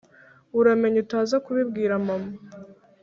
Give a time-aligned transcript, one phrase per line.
[0.59, 2.31] uramenye utaza kubibwira mama